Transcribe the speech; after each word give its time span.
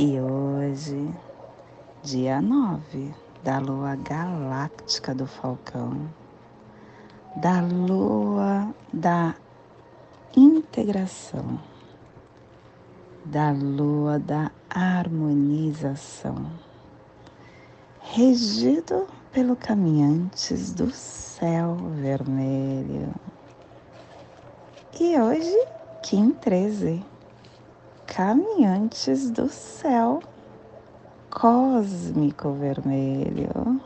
e 0.00 0.20
hoje, 0.20 1.12
dia 2.04 2.40
9 2.40 3.12
da 3.42 3.58
lua 3.58 3.96
galáctica 3.96 5.12
do 5.12 5.26
Falcão, 5.26 6.08
da 7.34 7.60
lua 7.60 8.72
da 8.92 9.34
integração, 10.36 11.58
da 13.24 13.50
lua 13.50 14.20
da 14.20 14.52
harmonização, 14.70 16.48
regido 18.00 19.08
pelo 19.32 19.56
caminhantes 19.56 20.72
do 20.72 20.92
céu 20.92 21.74
vermelho. 21.96 23.12
E 25.00 25.18
hoje, 25.18 25.66
Kim 26.04 26.30
13 26.30 27.04
caminhantes 28.18 29.30
do 29.30 29.48
céu 29.48 30.20
cósmico 31.30 32.50
vermelho. 32.50 33.80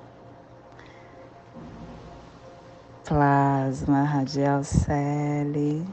Plasma 3.05 4.05
radial 4.05 4.65
Celi, 4.65 5.87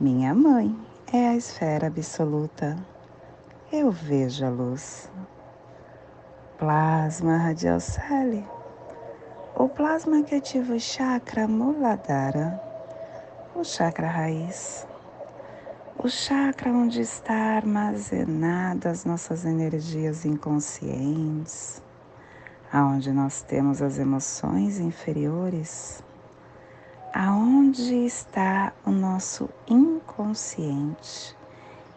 minha 0.00 0.34
mãe 0.34 0.74
é 1.12 1.28
a 1.28 1.36
esfera 1.36 1.88
absoluta. 1.88 2.74
Eu 3.70 3.90
vejo 3.90 4.46
a 4.46 4.48
luz. 4.48 5.10
Plasma 6.56 7.36
radial 7.36 7.80
Celi, 7.80 8.48
o 9.54 9.68
plasma 9.68 10.22
que 10.22 10.36
ativa 10.36 10.72
o 10.72 10.80
chakra 10.80 11.46
Muladhara, 11.46 12.58
o 13.54 13.62
chakra 13.62 14.08
raiz 14.08 14.87
o 16.00 16.08
chakra 16.08 16.70
onde 16.70 17.00
está 17.00 17.56
armazenada 17.56 18.88
as 18.88 19.04
nossas 19.04 19.44
energias 19.44 20.24
inconscientes, 20.24 21.82
aonde 22.72 23.10
nós 23.10 23.42
temos 23.42 23.82
as 23.82 23.98
emoções 23.98 24.78
inferiores, 24.78 26.00
aonde 27.12 28.06
está 28.06 28.72
o 28.86 28.92
nosso 28.92 29.50
inconsciente. 29.68 31.36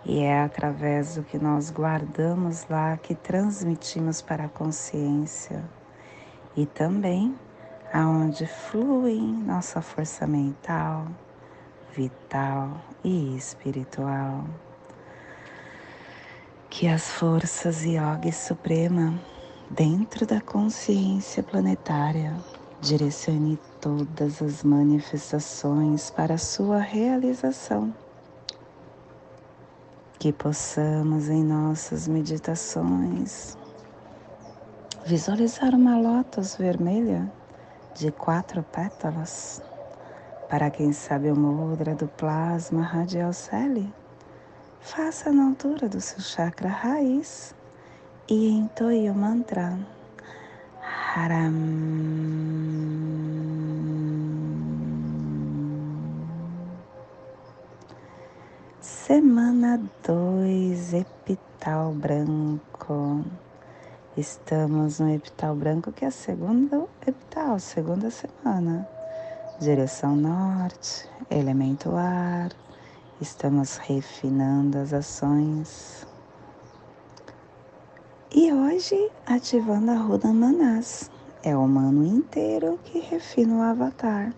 E 0.04 0.20
é 0.22 0.42
através 0.42 1.14
do 1.14 1.24
que 1.24 1.38
nós 1.38 1.70
guardamos 1.70 2.66
lá 2.68 2.98
que 2.98 3.14
transmitimos 3.14 4.20
para 4.20 4.46
a 4.46 4.50
consciência. 4.50 5.64
E 6.58 6.66
também 6.66 7.36
aonde 7.94 8.48
flui 8.48 9.22
nossa 9.22 9.80
força 9.80 10.26
mental, 10.26 11.06
vital 11.96 12.82
e 13.04 13.36
espiritual. 13.36 14.46
Que 16.70 16.88
as 16.88 17.10
forças 17.12 17.84
Yogi 17.84 18.32
Suprema, 18.32 19.20
dentro 19.70 20.26
da 20.26 20.40
consciência 20.40 21.44
planetária, 21.44 22.36
direcione 22.80 23.60
todas 23.80 24.42
as 24.42 24.64
manifestações 24.64 26.10
para 26.10 26.38
sua 26.38 26.80
realização. 26.80 27.94
Que 30.18 30.32
possamos 30.32 31.30
em 31.30 31.44
nossas 31.44 32.08
meditações 32.08 33.58
visualizar 35.06 35.74
uma 35.74 35.98
lótus 35.98 36.56
vermelha 36.56 37.32
de 37.96 38.12
quatro 38.12 38.62
pétalas 38.62 39.62
para 40.52 40.70
quem 40.70 40.92
sabe 40.92 41.32
o 41.32 41.36
mudra 41.36 41.96
do 41.96 42.10
plasma 42.10 42.82
radial 42.82 43.32
celi, 43.32 43.90
faça 44.82 45.32
na 45.32 45.46
altura 45.46 45.88
do 45.88 46.02
seu 46.02 46.20
chakra 46.20 46.68
raiz 46.68 47.56
e 48.28 48.50
entoie 48.50 49.10
o 49.10 49.16
mantra 49.16 49.80
Haram. 51.16 51.54
Semana 58.82 59.82
2, 60.06 60.94
epital 60.94 61.94
branco. 61.94 63.24
Estamos 64.18 65.00
no 65.00 65.14
epital 65.14 65.56
branco, 65.56 65.94
que 65.94 66.04
é 66.04 66.10
a 66.10 66.12
segunda 66.12 66.86
epital, 67.08 67.58
segunda 67.58 68.12
semana 68.12 68.86
direção 69.62 70.16
norte, 70.16 71.08
elemento 71.30 71.96
ar, 71.96 72.50
estamos 73.22 73.78
refinando 73.78 74.80
as 74.80 74.92
ações. 74.92 76.08
E 78.34 78.52
hoje 78.52 79.12
ativando 79.24 79.92
a 79.92 79.98
Ruda 79.98 80.34
Manás, 80.34 81.12
é 81.44 81.56
o 81.56 81.64
humano 81.64 82.04
inteiro 82.04 82.80
que 82.84 83.02
refina 83.02 83.58
o 83.58 83.62
avatar. 83.62 84.34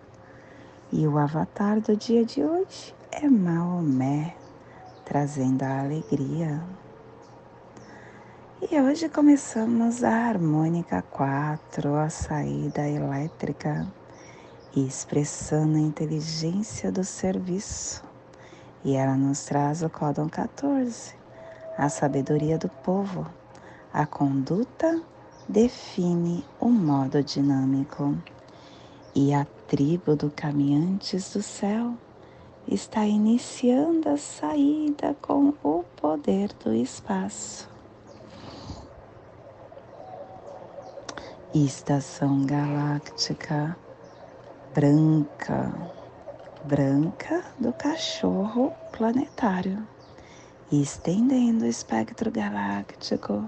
E 0.92 1.08
o 1.08 1.18
avatar 1.18 1.80
do 1.80 1.96
dia 1.96 2.26
de 2.26 2.44
hoje 2.44 2.94
é 3.10 3.26
Maomé, 3.26 4.36
trazendo 5.06 5.64
a 5.64 5.80
alegria. 5.80 6.62
E 8.70 8.78
hoje 8.78 9.08
começamos 9.08 10.04
a 10.04 10.28
harmônica 10.28 11.02
4, 11.02 11.96
a 11.96 12.10
saída 12.10 12.86
elétrica 12.90 13.88
e 14.76 14.86
expressando 14.86 15.78
a 15.78 15.82
inteligência 15.82 16.92
do 16.92 17.04
serviço. 17.04 18.04
E 18.84 18.96
ela 18.96 19.16
nos 19.16 19.46
traz 19.46 19.84
o 19.84 19.90
códon 19.90 20.28
14, 20.28 21.14
a 21.78 21.88
sabedoria 21.90 22.58
do 22.58 22.70
povo. 22.70 23.26
A 23.94 24.06
conduta 24.06 25.02
define 25.48 26.44
o 26.60 26.70
modo 26.70 27.24
dinâmico. 27.24 28.18
E 29.16 29.34
a 29.34 29.46
tribo 29.68 30.16
do 30.16 30.32
Caminhantes 30.32 31.34
do 31.34 31.44
Céu 31.44 31.94
está 32.68 33.06
iniciando 33.06 34.10
a 34.10 34.18
saída 34.18 35.16
com 35.22 35.54
o 35.64 35.84
poder 35.96 36.52
do 36.64 36.74
espaço. 36.74 37.70
Estação 41.54 42.46
Galáctica 42.48 43.78
branca, 44.74 45.72
branca 46.64 47.46
do 47.60 47.72
cachorro 47.74 48.74
planetário, 48.92 49.88
estendendo 50.72 51.66
o 51.66 51.68
espectro 51.68 52.32
galáctico 52.32 53.48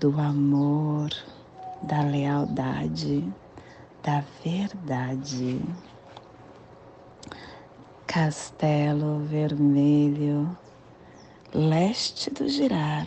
do 0.00 0.18
amor, 0.18 1.10
da 1.82 2.00
lealdade, 2.00 3.30
da 4.02 4.24
verdade. 4.42 5.60
Castelo 8.06 9.18
Vermelho, 9.26 10.56
leste 11.52 12.30
do 12.30 12.48
girar. 12.48 13.06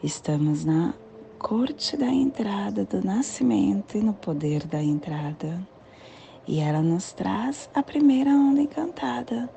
Estamos 0.00 0.64
na 0.64 0.94
corte 1.40 1.96
da 1.96 2.06
entrada 2.06 2.84
do 2.84 3.04
nascimento 3.04 3.98
e 3.98 4.00
no 4.00 4.12
poder 4.14 4.64
da 4.64 4.80
entrada. 4.80 5.71
E 6.46 6.58
ela 6.58 6.82
nos 6.82 7.12
traz 7.12 7.70
a 7.72 7.82
primeira 7.82 8.30
onda 8.30 8.60
encantada, 8.60 9.48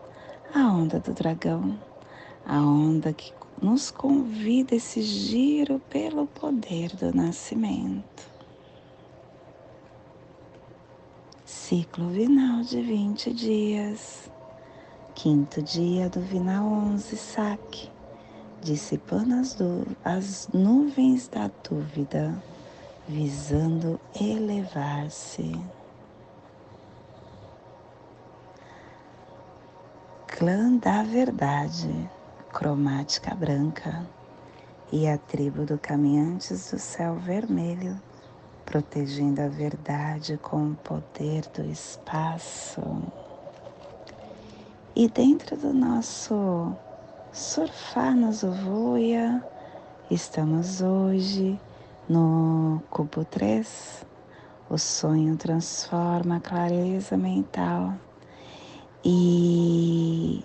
a 0.53 0.67
onda 0.71 0.99
do 0.99 1.13
dragão, 1.13 1.79
a 2.45 2.59
onda 2.59 3.11
que 3.11 3.33
nos 3.61 3.89
convida 3.89 4.75
esse 4.75 5.01
giro 5.01 5.79
pelo 5.89 6.27
poder 6.27 6.95
do 6.95 7.11
nascimento. 7.11 8.29
Ciclo 11.43 12.09
vinal 12.09 12.61
de 12.61 12.79
20 12.81 13.33
dias, 13.33 14.29
quinto 15.15 15.63
dia 15.63 16.07
do 16.07 16.21
vinal 16.21 16.65
11, 16.65 17.17
saque, 17.17 17.89
dissipando 18.61 19.35
as, 19.35 19.57
as 20.03 20.49
nuvens 20.53 21.27
da 21.27 21.49
dúvida, 21.67 22.39
visando 23.07 23.99
elevar-se. 24.19 25.59
Clã 30.37 30.75
da 30.75 31.01
verdade, 31.01 32.09
cromática 32.51 33.33
branca, 33.33 34.05
e 34.91 35.07
a 35.07 35.17
tribo 35.17 35.63
do 35.63 35.77
Caminhantes 35.77 36.71
do 36.71 36.77
Céu 36.77 37.15
Vermelho, 37.15 37.97
protegendo 38.65 39.41
a 39.41 39.47
verdade 39.47 40.37
com 40.37 40.71
o 40.71 40.75
poder 40.75 41.45
do 41.53 41.63
espaço. 41.63 42.81
E 44.93 45.07
dentro 45.07 45.55
do 45.55 45.73
nosso 45.73 46.75
surfar 47.31 48.13
nos 48.13 48.43
Uvuia, 48.43 49.41
estamos 50.11 50.81
hoje 50.81 51.57
no 52.09 52.83
cubo 52.89 53.23
3. 53.23 54.05
O 54.69 54.77
sonho 54.77 55.37
transforma 55.37 56.37
a 56.37 56.41
clareza 56.41 57.15
mental 57.15 57.93
e 59.07 60.43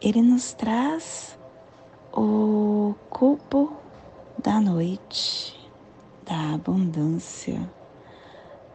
ele 0.00 0.22
nos 0.22 0.52
traz 0.52 1.36
o 2.12 2.94
cubo 3.10 3.76
da 4.40 4.60
noite, 4.60 5.58
da 6.24 6.54
abundância, 6.54 7.68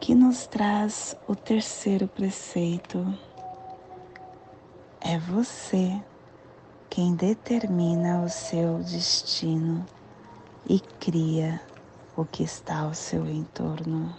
que 0.02 0.14
nos 0.14 0.46
traz 0.46 1.16
o 1.26 1.38
terceiro 1.38 2.06
preceito. 2.06 3.18
É 5.00 5.18
você 5.18 6.04
quem 6.90 7.16
determina 7.16 8.24
o 8.24 8.30
seu 8.30 8.80
destino 8.80 9.86
e 10.68 10.82
cria 10.82 11.62
o 12.18 12.26
que 12.26 12.44
está 12.44 12.82
ao 12.82 12.94
seu 12.94 13.26
entorno. 13.26 14.14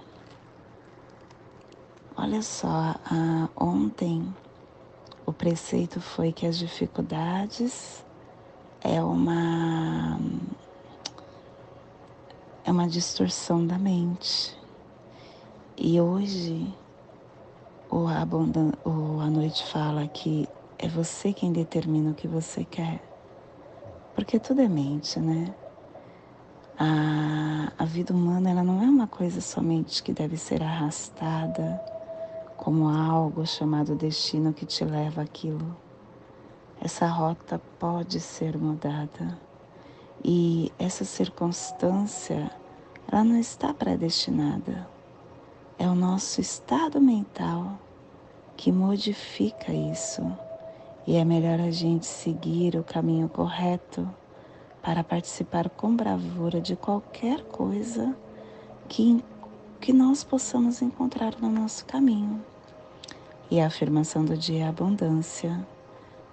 Olha 2.17 2.41
só, 2.41 2.95
ah, 3.05 3.51
ontem 3.55 4.35
o 5.27 5.33
preceito 5.33 6.01
foi 6.01 6.33
que 6.33 6.47
as 6.47 6.59
dificuldades 6.59 8.05
é 8.83 9.03
uma 9.03 10.19
é 12.65 12.71
uma 12.71 12.89
distorção 12.89 13.67
da 13.67 13.79
mente. 13.79 14.57
E 15.77 16.01
hoje 16.01 16.73
o, 17.91 18.07
abundan, 18.07 18.73
o 18.85 19.21
a 19.21 19.31
noite 19.31 19.65
fala 19.67 20.07
que 20.09 20.49
é 20.79 20.89
você 20.89 21.33
quem 21.33 21.53
determina 21.53 22.11
o 22.11 22.15
que 22.15 22.29
você 22.29 22.65
quer. 22.65 23.03
Porque 24.15 24.39
tudo 24.39 24.61
é 24.61 24.69
mente, 24.69 25.19
né? 25.19 25.55
A, 26.79 27.73
a 27.79 27.85
vida 27.85 28.13
humana 28.13 28.51
ela 28.51 28.63
não 28.63 28.83
é 28.83 28.87
uma 28.87 29.07
coisa 29.07 29.41
somente 29.41 30.03
que 30.03 30.13
deve 30.13 30.37
ser 30.37 30.63
arrastada 30.63 31.94
como 32.65 32.89
algo 32.89 33.47
chamado 33.47 33.95
destino 33.95 34.55
que 34.55 34.65
te 34.65 34.87
leva 34.87 35.21
aquilo. 35.21 35.77
Essa 36.81 37.07
rota 37.07 37.61
pode 37.79 38.19
ser 38.21 38.57
mudada 38.57 39.39
e 40.25 40.73
essa 40.79 41.05
circunstância 41.05 42.51
ela 43.07 43.23
não 43.23 43.39
está 43.39 43.75
predestinada. 43.75 44.89
É 45.79 45.87
o 45.87 45.95
nosso 45.95 46.41
estado 46.41 47.03
mental 47.03 47.79
que 48.57 48.73
modifica 48.73 49.71
isso. 49.71 50.23
E 51.07 51.17
é 51.17 51.25
melhor 51.25 51.61
a 51.61 51.71
gente 51.71 52.07
seguir 52.07 52.77
o 52.77 52.83
caminho 52.83 53.29
correto 53.29 54.09
para 54.81 55.05
participar 55.05 55.69
com 55.69 55.95
bravura 55.95 56.63
de 56.63 56.77
qualquer 56.77 57.43
coisa 57.43 58.17
que, 58.89 59.23
que 59.83 59.93
nós 59.93 60.25
possamos 60.25 60.81
encontrar 60.81 61.39
no 61.39 61.51
nosso 61.51 61.85
caminho. 61.85 62.43
E 63.51 63.61
a 63.61 63.67
afirmação 63.67 64.25
do 64.25 64.37
dia 64.37 64.65
é 64.65 64.69
abundância, 64.69 65.67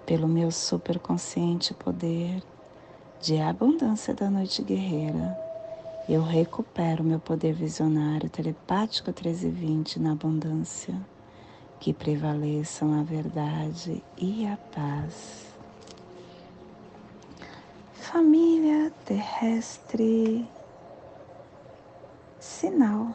pelo 0.04 0.26
meu 0.26 0.50
superconsciente 0.50 1.74
poder 1.74 2.42
de 3.20 3.40
abundância 3.40 4.12
da 4.12 4.28
noite 4.28 4.62
guerreira. 4.62 5.38
Eu 6.08 6.22
recupero 6.22 7.04
meu 7.04 7.20
poder 7.20 7.52
visionário 7.52 8.28
telepático 8.28 9.10
1320 9.10 10.00
na 10.00 10.12
abundância, 10.12 10.94
que 11.78 11.92
prevaleçam 11.92 12.98
a 12.98 13.02
verdade 13.02 14.02
e 14.18 14.46
a 14.46 14.56
paz 14.56 15.52
família 18.12 18.92
terrestre. 19.06 20.46
Sinal 22.38 23.14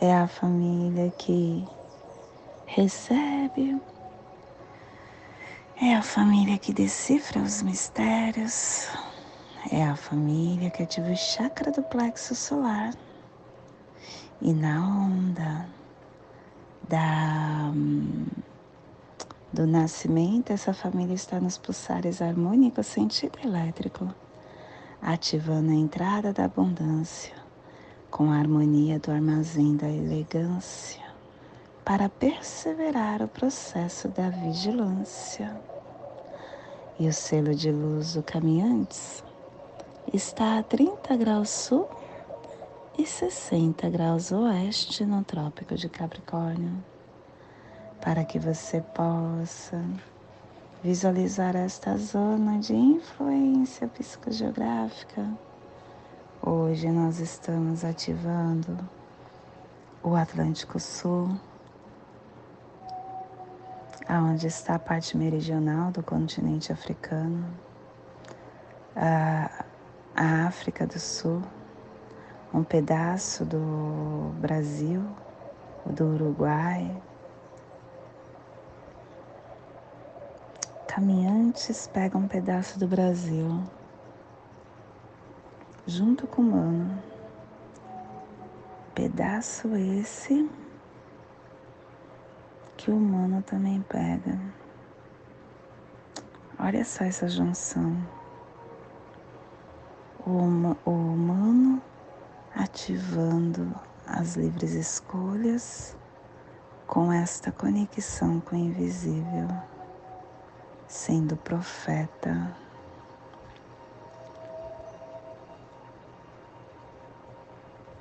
é 0.00 0.14
a 0.14 0.28
família 0.28 1.10
que 1.18 1.66
recebe, 2.70 3.80
é 5.80 5.96
a 5.96 6.02
família 6.02 6.56
que 6.56 6.72
decifra 6.72 7.42
os 7.42 7.62
mistérios, 7.62 8.88
é 9.72 9.82
a 9.82 9.96
família 9.96 10.70
que 10.70 10.84
ativa 10.84 11.10
o 11.10 11.16
chakra 11.16 11.72
do 11.72 11.82
plexo 11.82 12.32
solar. 12.32 12.94
E 14.40 14.52
na 14.52 14.86
onda 14.86 15.68
da 16.88 17.72
do 19.52 19.66
nascimento, 19.66 20.52
essa 20.52 20.72
família 20.72 21.14
está 21.14 21.40
nos 21.40 21.58
pulsares 21.58 22.22
harmônicos 22.22 22.86
sentido 22.86 23.36
elétrico, 23.42 24.08
ativando 25.02 25.72
a 25.72 25.74
entrada 25.74 26.32
da 26.32 26.44
abundância 26.44 27.34
com 28.12 28.30
a 28.30 28.36
harmonia 28.36 29.00
do 29.00 29.10
armazém 29.10 29.76
da 29.76 29.88
elegância 29.88 31.09
para 31.90 32.08
perseverar 32.08 33.20
o 33.20 33.26
processo 33.26 34.06
da 34.06 34.30
vigilância. 34.30 35.60
E 37.00 37.08
o 37.08 37.12
selo 37.12 37.52
de 37.52 37.72
luz 37.72 38.14
do 38.14 38.22
Caminhantes 38.22 39.24
está 40.14 40.58
a 40.58 40.62
30 40.62 41.16
graus 41.16 41.50
sul 41.50 41.88
e 42.96 43.04
60 43.04 43.90
graus 43.90 44.30
oeste 44.30 45.04
no 45.04 45.24
Trópico 45.24 45.74
de 45.74 45.88
Capricórnio 45.88 46.72
para 48.00 48.24
que 48.24 48.38
você 48.38 48.80
possa 48.80 49.82
visualizar 50.84 51.56
esta 51.56 51.96
zona 51.96 52.60
de 52.60 52.72
influência 52.72 53.88
psicogeográfica. 53.88 55.28
Hoje 56.40 56.88
nós 56.88 57.18
estamos 57.18 57.84
ativando 57.84 58.78
o 60.04 60.14
Atlântico 60.14 60.78
Sul, 60.78 61.36
aonde 64.08 64.46
está 64.46 64.74
a 64.74 64.78
parte 64.78 65.16
meridional 65.16 65.90
do 65.90 66.02
continente 66.02 66.72
africano, 66.72 67.44
a, 68.96 69.64
a 70.14 70.46
África 70.46 70.86
do 70.86 70.98
Sul, 70.98 71.42
um 72.52 72.64
pedaço 72.64 73.44
do 73.44 74.32
Brasil, 74.40 75.02
do 75.86 76.14
Uruguai, 76.14 77.00
caminhantes 80.86 81.86
pegam 81.86 82.22
um 82.22 82.28
pedaço 82.28 82.78
do 82.78 82.86
Brasil 82.86 83.62
junto 85.86 86.26
com 86.26 86.42
o 86.42 86.44
humano. 86.46 87.02
Pedaço 88.94 89.74
esse 89.76 90.50
que 92.80 92.90
o 92.90 92.96
humano 92.96 93.42
também 93.42 93.82
pega. 93.82 94.40
Olha 96.58 96.82
só 96.82 97.04
essa 97.04 97.28
junção. 97.28 97.94
O, 100.26 100.30
o 100.86 100.90
humano 100.90 101.82
ativando 102.54 103.74
as 104.06 104.34
livres 104.34 104.72
escolhas 104.72 105.94
com 106.86 107.12
esta 107.12 107.52
conexão 107.52 108.40
com 108.40 108.56
o 108.56 108.58
invisível 108.58 109.48
sendo 110.88 111.36
profeta. 111.36 112.56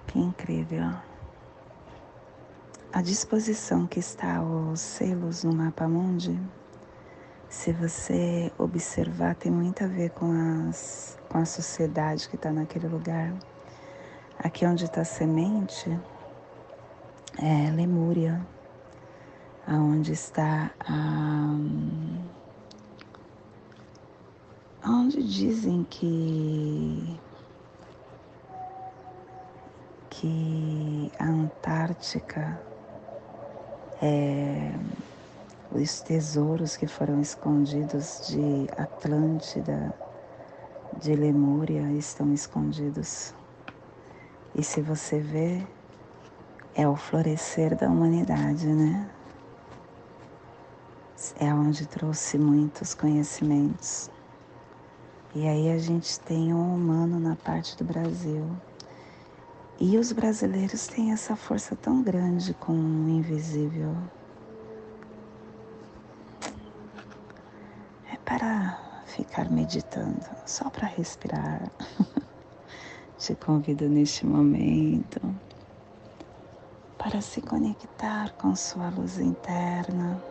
Que 0.08 0.20
incrível. 0.20 1.09
A 2.92 3.04
disposição 3.04 3.86
que 3.86 4.00
está 4.00 4.42
os 4.42 4.80
selos 4.80 5.44
no 5.44 5.54
mapa 5.54 5.88
mundi, 5.88 6.40
se 7.48 7.72
você 7.72 8.52
observar, 8.58 9.36
tem 9.36 9.52
muito 9.52 9.84
a 9.84 9.88
ver 9.88 10.10
com, 10.10 10.32
as, 10.68 11.16
com 11.30 11.38
a 11.38 11.46
sociedade 11.46 12.28
que 12.28 12.36
está 12.36 12.52
naquele 12.52 12.88
lugar. 12.88 13.32
Aqui 14.40 14.66
onde 14.66 14.86
está 14.86 15.04
semente 15.04 15.88
é 17.38 17.70
Lemúria, 17.70 18.44
aonde 19.68 20.12
está 20.12 20.72
a 20.80 21.56
onde 24.84 25.22
dizem 25.22 25.86
que 25.88 27.20
que 30.10 31.12
a 31.20 31.26
Antártica 31.26 32.69
é 34.02 34.74
os 35.72 36.02
tesouros 36.02 36.76
que 36.76 36.88
foram 36.88 37.22
escondidos 37.22 38.28
de 38.28 38.68
Atlântida 38.76 39.94
de 41.00 41.16
Lemúria 41.16 41.92
estão 41.92 42.34
escondidos. 42.34 43.36
E 44.56 44.64
se 44.64 44.82
você 44.82 45.20
vê, 45.20 45.62
é 46.74 46.88
o 46.88 46.96
florescer 46.96 47.76
da 47.76 47.88
humanidade, 47.88 48.68
né? 48.68 49.10
É 51.40 51.54
onde 51.54 51.86
trouxe 51.86 52.38
muitos 52.40 52.96
conhecimentos. 52.96 54.10
E 55.36 55.48
aí 55.48 55.72
a 55.72 55.78
gente 55.78 56.20
tem 56.22 56.52
um 56.52 56.74
humano 56.74 57.20
na 57.20 57.36
parte 57.36 57.78
do 57.78 57.84
Brasil. 57.84 58.44
E 59.82 59.98
os 59.98 60.12
brasileiros 60.12 60.88
têm 60.88 61.14
essa 61.14 61.38
força 61.38 61.74
tão 61.74 62.04
grande 62.04 62.54
com 62.54 62.74
o 62.74 63.10
invisível. 63.10 63.96
É 68.12 68.18
para 68.26 68.78
ficar 69.06 69.50
meditando, 69.50 70.20
só 70.46 70.70
para 70.70 70.86
respirar. 70.86 71.72
Te 73.18 73.36
convido 73.36 73.88
neste 73.88 74.26
momento 74.26 75.22
para 76.98 77.22
se 77.22 77.42
conectar 77.42 78.34
com 78.34 78.54
sua 78.58 78.90
luz 78.90 79.18
interna, 79.18 80.22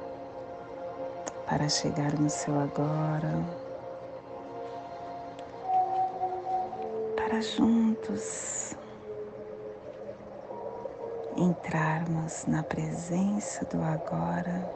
para 1.47 1.71
chegar 1.71 2.13
no 2.19 2.29
seu 2.29 2.59
agora, 2.61 3.43
para 7.17 7.41
juntos 7.41 8.78
entrarmos 11.39 12.45
na 12.47 12.63
presença 12.63 13.65
do 13.67 13.81
agora. 13.83 14.69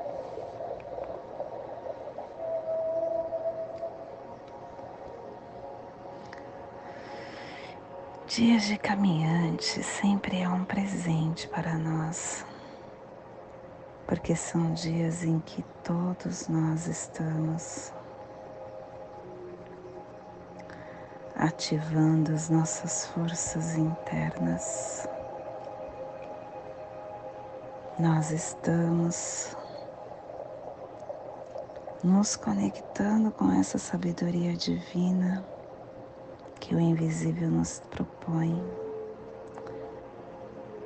Dias 8.27 8.63
de 8.63 8.79
caminhante 8.79 9.83
sempre 9.83 10.41
é 10.41 10.49
um 10.49 10.65
presente 10.65 11.49
para 11.49 11.75
nós, 11.75 12.47
porque 14.07 14.35
são 14.35 14.73
dias 14.73 15.23
em 15.25 15.41
que 15.41 15.63
todos 15.85 16.49
nós 16.49 16.87
estamos 16.87 17.93
ativando 21.35 22.33
as 22.33 22.49
nossas 22.49 23.07
forças 23.07 23.77
internas. 23.77 25.09
Nós 27.99 28.31
estamos 28.31 29.55
nos 32.03 32.37
conectando 32.37 33.31
com 33.31 33.53
essa 33.53 33.77
sabedoria 33.77 34.57
divina 34.57 35.45
que 36.59 36.75
o 36.75 36.81
invisível 36.81 37.51
nos 37.51 37.81
propõe, 37.91 38.61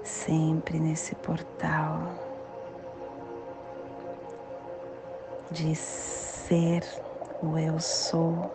sempre 0.03 0.81
nesse 0.81 1.15
portal 1.15 2.01
de 5.53 5.77
ser 5.77 6.83
o 7.41 7.57
eu 7.57 7.79
sou 7.79 8.51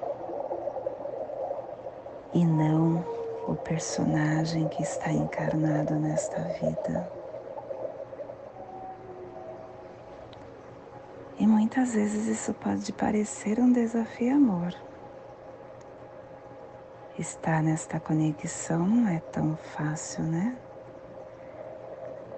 e 2.34 2.46
não 2.46 3.04
o 3.48 3.56
personagem 3.56 4.68
que 4.68 4.84
está 4.84 5.10
encarnado 5.12 5.96
nesta 5.96 6.42
vida. 6.60 7.22
E 11.42 11.48
muitas 11.72 11.94
vezes 11.94 12.28
isso 12.28 12.54
pode 12.56 12.92
parecer 12.92 13.58
um 13.58 13.72
desafio 13.72 14.36
amor 14.36 14.76
estar 17.18 17.64
nesta 17.64 17.98
conexão 17.98 18.86
não 18.86 19.08
é 19.08 19.22
tão 19.32 19.56
fácil, 19.56 20.22
né? 20.26 20.58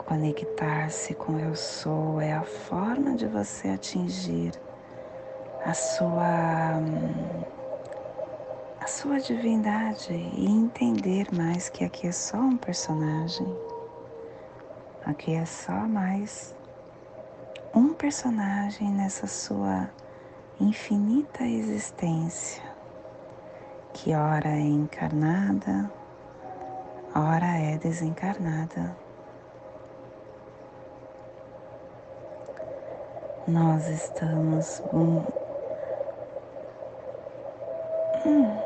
Conectar-se 0.05 1.15
com 1.15 1.39
eu 1.39 1.55
sou 1.55 2.21
é 2.21 2.31
a 2.31 2.43
forma 2.43 3.15
de 3.15 3.25
você 3.25 3.69
atingir 3.69 4.51
a 5.65 5.73
sua 5.73 6.79
a 8.81 8.85
sua 8.87 9.19
divindade 9.19 10.13
e 10.13 10.45
entender 10.45 11.33
mais 11.33 11.69
que 11.69 11.83
aqui 11.83 12.05
é 12.05 12.11
só 12.11 12.37
um 12.37 12.55
personagem. 12.55 13.47
Aqui 15.03 15.33
é 15.33 15.45
só 15.45 15.87
mais 15.87 16.53
um 17.73 17.91
personagem 17.93 18.91
nessa 18.91 19.25
sua 19.25 19.89
infinita 20.59 21.43
existência 21.43 22.61
que 23.91 24.13
ora 24.13 24.49
é 24.49 24.59
encarnada, 24.59 25.91
ora 27.15 27.57
é 27.57 27.77
desencarnada. 27.77 28.95
Nós 33.47 33.87
estamos 33.87 34.81
hum, 34.93 35.23
hum. 38.25 38.57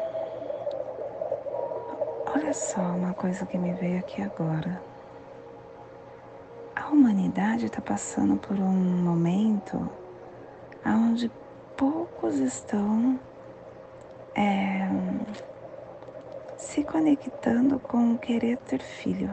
Olha 2.35 2.53
só 2.53 2.81
uma 2.81 3.13
coisa 3.13 3.45
que 3.45 3.57
me 3.57 3.73
veio 3.73 3.99
aqui 3.99 4.21
agora. 4.21 4.81
Humanidade 7.37 7.67
está 7.67 7.79
passando 7.79 8.35
por 8.35 8.57
um 8.57 9.03
momento 9.03 9.87
onde 10.83 11.31
poucos 11.75 12.39
estão 12.39 13.19
é, 14.33 14.89
se 16.57 16.83
conectando 16.83 17.77
com 17.77 18.13
o 18.13 18.17
querer 18.17 18.57
ter 18.57 18.81
filho. 18.81 19.31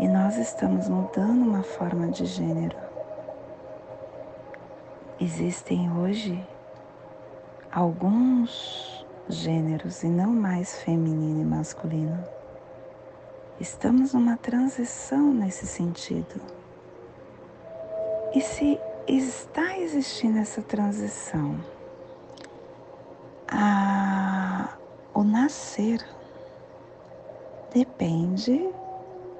E 0.00 0.08
nós 0.08 0.38
estamos 0.38 0.88
mudando 0.88 1.42
uma 1.42 1.62
forma 1.62 2.08
de 2.08 2.24
gênero. 2.24 2.78
Existem 5.20 5.92
hoje 5.92 6.42
alguns 7.70 9.06
gêneros 9.28 10.02
e 10.02 10.08
não 10.08 10.30
mais 10.30 10.80
feminino 10.80 11.42
e 11.42 11.44
masculino. 11.44 12.24
Estamos 13.60 14.14
numa 14.14 14.38
transição 14.38 15.34
nesse 15.34 15.66
sentido. 15.66 16.61
E 18.34 18.40
se 18.40 18.80
está 19.06 19.76
existindo 19.78 20.38
essa 20.38 20.62
transição, 20.62 21.60
a, 23.46 24.74
o 25.12 25.22
nascer 25.22 26.02
depende 27.74 28.70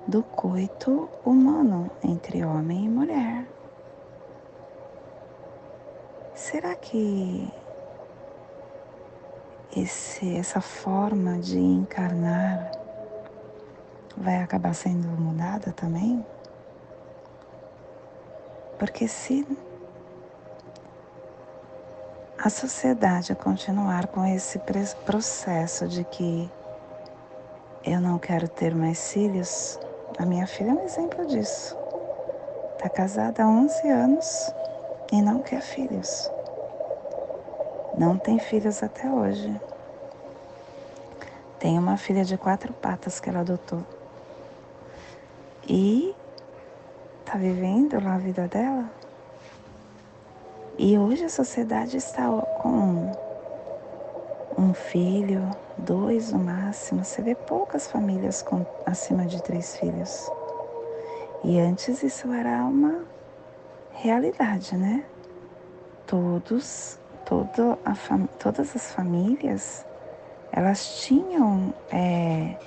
do 0.07 0.23
coito 0.23 1.09
humano 1.25 1.91
entre 2.05 2.45
homem 2.45 2.85
e 2.85 2.89
mulher. 2.89 3.47
Será 6.35 6.75
que 6.75 7.51
esse, 9.75 10.37
essa 10.37 10.61
forma 10.61 11.39
de 11.39 11.59
encarnar 11.59 12.73
vai 14.19 14.43
acabar 14.43 14.75
sendo 14.75 15.09
mudada 15.09 15.73
também? 15.73 16.23
Porque 18.83 19.07
se 19.07 19.47
a 22.37 22.51
sociedade 22.51 23.33
continuar 23.37 24.09
com 24.09 24.27
esse 24.27 24.59
processo 25.07 25.87
de 25.87 26.03
que 26.03 26.51
eu 27.85 28.01
não 28.01 28.19
quero 28.19 28.49
ter 28.49 28.75
mais 28.75 29.13
filhos, 29.13 29.79
a 30.19 30.27
minha 30.27 30.49
filha 30.49 30.71
é 30.71 30.75
um 30.75 30.85
exemplo 30.85 31.25
disso. 31.29 31.79
Está 32.73 32.89
casada 32.89 33.45
há 33.45 33.49
11 33.49 33.89
anos 33.89 34.53
e 35.13 35.23
não 35.23 35.41
quer 35.41 35.63
filhos. 35.63 36.29
Não 37.97 38.19
tem 38.19 38.41
filhos 38.41 38.83
até 38.83 39.09
hoje. 39.09 39.61
Tem 41.61 41.79
uma 41.79 41.97
filha 41.97 42.25
de 42.25 42.37
quatro 42.37 42.73
patas 42.73 43.21
que 43.21 43.29
ela 43.29 43.43
adotou. 43.43 43.87
E 45.69 46.17
está 47.33 47.39
vivendo 47.39 47.99
lá 48.05 48.17
a 48.17 48.19
vida 48.19 48.47
dela 48.47 48.91
e 50.79 50.99
hoje 50.99 51.25
a 51.25 51.31
sociedade 51.31 51.97
está 51.97 52.29
com 52.61 53.11
um 54.59 54.75
filho, 54.75 55.49
dois 55.79 56.31
no 56.31 56.39
máximo. 56.39 57.03
Você 57.03 57.23
vê 57.23 57.35
poucas 57.35 57.91
famílias 57.91 58.43
com 58.43 58.67
acima 58.85 59.25
de 59.25 59.43
três 59.43 59.79
filhos. 59.79 60.31
E 61.43 61.59
antes 61.59 62.03
isso 62.03 62.31
era 62.31 62.65
uma 62.65 63.03
realidade, 63.93 64.77
né? 64.77 65.03
Todos, 66.07 66.99
todo 67.25 67.79
a 67.83 67.95
todas 68.39 68.77
as 68.77 68.93
famílias, 68.93 69.87
elas 70.53 71.01
tinham 71.01 71.73
é, 71.91 72.59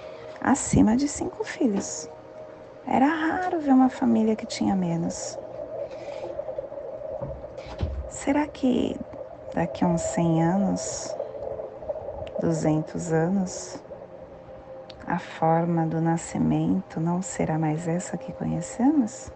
acima 0.42 0.98
de 0.98 1.08
cinco 1.08 1.44
filhos. 1.44 2.10
Era 2.88 3.08
raro 3.08 3.60
ver 3.60 3.72
uma 3.72 3.90
família 3.90 4.36
que 4.36 4.46
tinha 4.46 4.76
menos. 4.76 5.38
Será 8.10 8.48
que 8.48 9.00
daqui 9.54 9.84
a 9.84 9.88
uns 9.88 10.02
100 10.02 10.44
anos 10.44 11.16
200 12.46 13.12
anos, 13.14 13.80
a 15.08 15.18
forma 15.18 15.86
do 15.86 16.02
nascimento 16.02 17.00
não 17.00 17.22
será 17.22 17.58
mais 17.58 17.88
essa 17.88 18.18
que 18.18 18.32
conhecemos? 18.34 19.32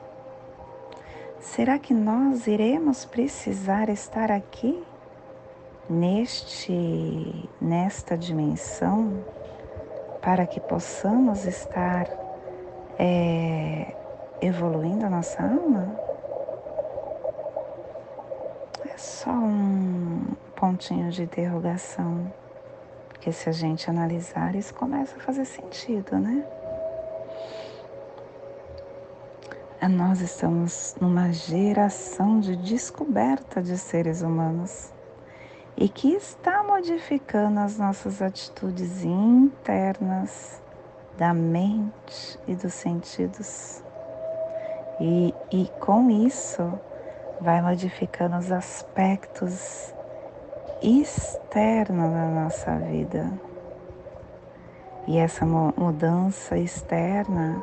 Será 1.40 1.80
que 1.80 1.94
nós 1.94 2.46
iremos 2.48 3.06
precisar 3.06 3.90
estar 3.90 4.32
aqui 4.32 4.84
neste 5.90 7.50
nesta 7.60 8.18
dimensão 8.18 9.24
para 10.22 10.46
que 10.46 10.60
possamos 10.60 11.46
estar 11.46 12.08
é, 13.00 13.96
evoluindo 14.42 15.06
a 15.06 15.10
nossa 15.10 15.42
alma? 15.42 15.98
É 18.86 18.98
só 18.98 19.32
um 19.32 20.22
pontinho 20.56 21.10
de 21.10 21.24
interrogação, 21.24 22.32
porque 23.08 23.32
se 23.32 23.50
a 23.50 23.54
gente 23.54 23.90
analisar, 23.90 24.54
isso 24.56 24.76
começa 24.76 25.16
a 25.16 25.20
fazer 25.22 25.46
sentido, 25.46 26.20
né? 26.20 26.46
Nós 29.90 30.22
estamos 30.22 30.96
numa 31.00 31.32
geração 31.32 32.40
de 32.40 32.56
descoberta 32.56 33.62
de 33.62 33.78
seres 33.78 34.22
humanos 34.22 34.94
e 35.76 35.88
que 35.88 36.14
está 36.14 36.64
modificando 36.64 37.60
as 37.60 37.78
nossas 37.78 38.22
atitudes 38.22 39.04
internas 39.04 40.62
da 41.20 41.34
mente 41.34 42.40
e 42.48 42.56
dos 42.56 42.74
sentidos. 42.74 43.84
E, 45.02 45.34
e 45.52 45.70
com 45.82 46.10
isso 46.10 46.80
vai 47.42 47.62
modificando 47.62 48.38
os 48.38 48.50
aspectos 48.54 49.94
externos 50.82 52.12
da 52.12 52.26
nossa 52.28 52.78
vida. 52.78 53.30
E 55.08 55.18
essa 55.18 55.46
mudança 55.46 56.58
externa 56.58 57.62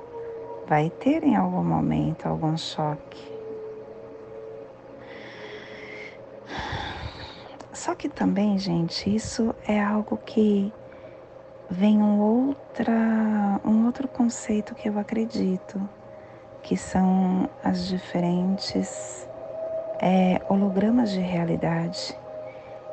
vai 0.69 0.91
ter 0.91 1.25
em 1.25 1.35
algum 1.35 1.65
momento 1.65 2.27
algum 2.27 2.59
choque. 2.59 3.35
Só 7.73 7.95
que 7.95 8.09
também, 8.09 8.59
gente, 8.59 9.15
isso 9.15 9.55
é 9.67 9.83
algo 9.83 10.19
que 10.27 10.73
vem 11.71 12.03
um, 12.03 12.21
outra, 12.21 13.61
um 13.65 13.87
outro 13.87 14.09
conceito 14.09 14.75
que 14.75 14.89
eu 14.89 14.99
acredito, 14.99 15.81
que 16.63 16.77
são 16.77 17.49
as 17.63 17.87
diferentes 17.87 19.29
é, 20.01 20.41
hologramas 20.49 21.11
de 21.11 21.21
realidade 21.21 22.17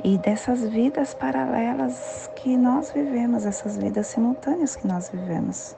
e 0.03 0.18
dessas 0.18 0.63
vidas 0.68 1.13
paralelas 1.13 2.30
que 2.36 2.58
nós 2.58 2.92
vivemos, 2.92 3.46
essas 3.46 3.77
vidas 3.77 4.08
simultâneas 4.08 4.75
que 4.75 4.88
nós 4.88 5.10
vivemos 5.10 5.75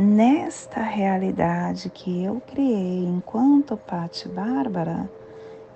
nesta 0.00 0.80
realidade 0.80 1.90
que 1.90 2.24
eu 2.24 2.40
criei 2.46 3.04
enquanto 3.04 3.76
Pati 3.76 4.28
Bárbara, 4.28 5.10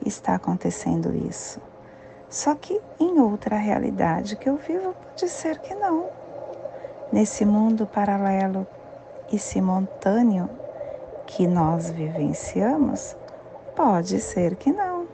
está 0.04 0.34
acontecendo 0.34 1.14
isso. 1.28 1.60
Só 2.34 2.56
que 2.56 2.80
em 2.98 3.20
outra 3.20 3.56
realidade 3.56 4.34
que 4.34 4.48
eu 4.48 4.56
vivo, 4.56 4.92
pode 4.92 5.28
ser 5.28 5.60
que 5.60 5.72
não. 5.74 6.08
Nesse 7.12 7.44
mundo 7.44 7.86
paralelo 7.86 8.66
e 9.30 9.38
simultâneo 9.38 10.50
que 11.26 11.46
nós 11.46 11.90
vivenciamos, 11.90 13.16
pode 13.76 14.20
ser 14.20 14.56
que 14.56 14.72
não. 14.72 15.06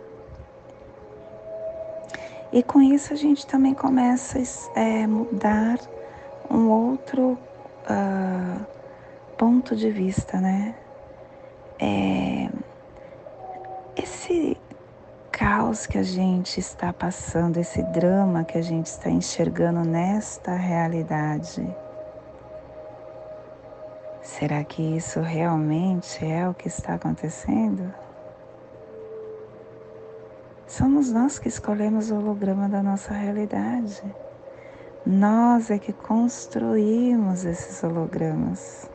E 2.50 2.62
com 2.62 2.80
isso 2.80 3.12
a 3.12 3.16
gente 3.16 3.46
também 3.46 3.74
começa 3.74 4.38
a 4.38 4.80
é, 4.80 5.06
mudar 5.06 5.78
um 6.50 6.70
outro. 6.70 7.38
Uh, 7.82 8.80
ponto 9.36 9.74
de 9.74 9.90
vista, 9.90 10.38
né? 10.38 10.74
É, 11.78 12.50
esse 13.96 14.54
caos 15.40 15.86
que 15.86 15.96
a 15.96 16.02
gente 16.02 16.60
está 16.60 16.92
passando, 16.92 17.56
esse 17.56 17.82
drama 17.82 18.44
que 18.44 18.58
a 18.58 18.62
gente 18.62 18.84
está 18.88 19.08
enxergando 19.08 19.80
nesta 19.88 20.54
realidade, 20.54 21.66
será 24.20 24.62
que 24.62 24.82
isso 24.98 25.18
realmente 25.20 26.22
é 26.26 26.46
o 26.46 26.52
que 26.52 26.68
está 26.68 26.92
acontecendo? 26.92 27.90
Somos 30.66 31.10
nós 31.10 31.38
que 31.38 31.48
escolhemos 31.48 32.10
o 32.10 32.16
holograma 32.16 32.68
da 32.68 32.82
nossa 32.82 33.14
realidade. 33.14 34.02
Nós 35.06 35.70
é 35.70 35.78
que 35.78 35.94
construímos 35.94 37.46
esses 37.46 37.82
hologramas 37.82 38.90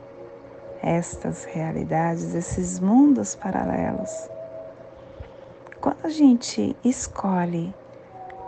estas 0.83 1.45
realidades, 1.45 2.35
esses 2.35 2.79
mundos 2.79 3.33
paralelos. 3.33 4.34
Quando 5.85 6.03
a 6.03 6.09
gente 6.09 6.75
escolhe 6.83 7.71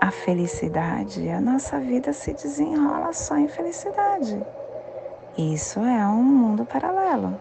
a 0.02 0.10
felicidade, 0.10 1.30
a 1.30 1.40
nossa 1.40 1.80
vida 1.80 2.12
se 2.12 2.34
desenrola 2.34 3.14
só 3.14 3.38
em 3.38 3.48
felicidade. 3.48 4.44
Isso 5.38 5.80
é 5.82 6.04
um 6.08 6.24
mundo 6.24 6.66
paralelo. 6.66 7.40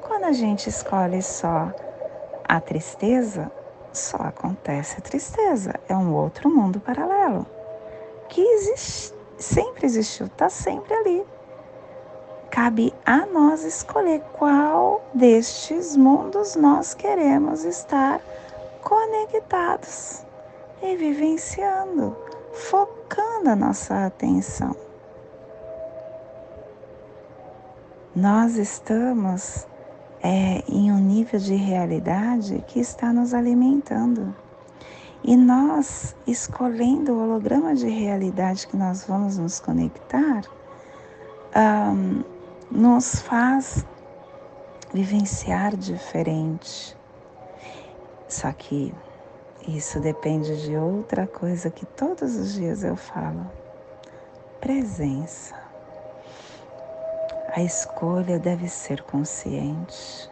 Quando 0.00 0.24
a 0.24 0.32
gente 0.32 0.70
escolhe 0.70 1.20
só 1.20 1.70
a 2.48 2.60
tristeza, 2.62 3.52
só 3.92 4.16
acontece 4.16 4.96
a 4.96 5.02
tristeza. 5.02 5.74
É 5.86 5.94
um 5.94 6.14
outro 6.14 6.48
mundo 6.48 6.80
paralelo 6.80 7.44
que 8.26 8.40
existe, 8.40 9.14
sempre 9.36 9.84
existiu, 9.84 10.28
está 10.28 10.48
sempre 10.48 10.94
ali. 10.94 11.26
Cabe 12.50 12.94
a 13.04 13.26
nós 13.26 13.64
escolher 13.64 14.22
qual 14.32 15.04
destes 15.12 15.94
mundos 15.94 16.56
nós 16.56 16.94
queremos 16.94 17.64
estar 17.64 18.18
conectados 18.82 20.24
e 20.82 20.96
vivenciando, 20.96 22.16
focando 22.52 23.50
a 23.50 23.56
nossa 23.56 24.06
atenção. 24.06 24.74
Nós 28.14 28.56
estamos 28.56 29.66
é, 30.22 30.62
em 30.68 30.90
um 30.90 30.98
nível 30.98 31.38
de 31.38 31.54
realidade 31.54 32.64
que 32.66 32.80
está 32.80 33.12
nos 33.12 33.32
alimentando. 33.32 34.34
E 35.22 35.36
nós, 35.36 36.16
escolhendo 36.26 37.12
o 37.12 37.22
holograma 37.22 37.74
de 37.74 37.88
realidade 37.88 38.66
que 38.66 38.76
nós 38.76 39.04
vamos 39.04 39.36
nos 39.36 39.60
conectar, 39.60 40.42
um, 41.54 42.22
nos 42.70 43.20
faz 43.20 43.84
vivenciar 44.92 45.76
diferente. 45.76 46.96
Só 48.30 48.52
que 48.52 48.94
isso 49.66 49.98
depende 49.98 50.62
de 50.62 50.76
outra 50.76 51.26
coisa 51.26 51.68
que 51.68 51.84
todos 51.84 52.36
os 52.36 52.54
dias 52.54 52.84
eu 52.84 52.94
falo: 52.94 53.50
presença. 54.60 55.58
A 57.52 57.60
escolha 57.60 58.38
deve 58.38 58.68
ser 58.68 59.02
consciente 59.02 60.30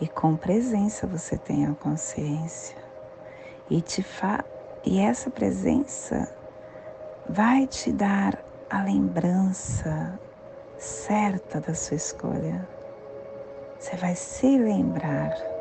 e 0.00 0.06
com 0.06 0.36
presença 0.36 1.04
você 1.04 1.36
tem 1.36 1.66
a 1.66 1.74
consciência 1.74 2.76
e 3.68 3.82
te 3.82 4.04
fa 4.04 4.44
e 4.84 5.00
essa 5.00 5.28
presença 5.28 6.32
vai 7.28 7.66
te 7.66 7.90
dar 7.90 8.38
a 8.70 8.84
lembrança 8.84 10.16
certa 10.78 11.60
da 11.60 11.74
sua 11.74 11.96
escolha. 11.96 12.68
Você 13.80 13.96
vai 13.96 14.14
se 14.14 14.56
lembrar. 14.56 15.57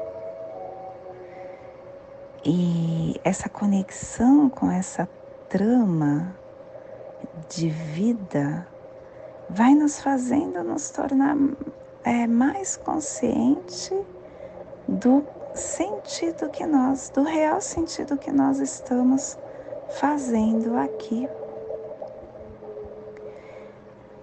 E 2.50 3.20
essa 3.26 3.50
conexão 3.50 4.50
com 4.50 4.72
essa 4.72 5.06
trama 5.50 6.34
de 7.50 7.68
vida 7.68 8.66
vai 9.50 9.76
nos 9.76 10.00
fazendo 10.00 10.64
nos 10.64 10.90
tornar 10.90 11.36
é, 12.06 12.26
mais 12.26 12.78
consciente 12.78 13.94
do 14.88 15.26
sentido 15.54 16.50
que 16.50 16.66
nós, 16.66 17.10
do 17.10 17.24
real 17.24 17.60
sentido 17.60 18.18
que 18.18 18.32
nós 18.32 18.60
estamos 18.60 19.38
fazendo 20.00 20.78
aqui. 20.78 21.28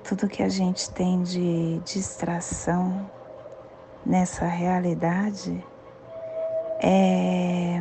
Tudo 0.03 0.29
que 0.29 0.43
a 0.43 0.49
gente 0.49 0.91
tem 0.93 1.23
de 1.23 1.79
distração 1.81 3.11
nessa 4.07 4.47
realidade 4.47 5.63
é, 6.87 7.81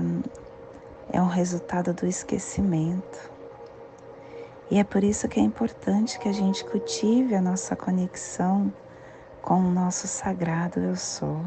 é 1.11 1.21
um 1.21 1.27
resultado 1.27 1.93
do 1.93 2.05
esquecimento. 2.05 3.29
E 4.71 4.79
é 4.79 4.83
por 4.83 5.03
isso 5.03 5.27
que 5.27 5.41
é 5.41 5.43
importante 5.43 6.17
que 6.17 6.29
a 6.29 6.31
gente 6.31 6.63
cultive 6.63 7.35
a 7.35 7.41
nossa 7.41 7.75
conexão 7.75 8.71
com 9.41 9.55
o 9.55 9.69
nosso 9.69 10.07
sagrado 10.07 10.79
Eu 10.79 10.95
Sou. 10.95 11.41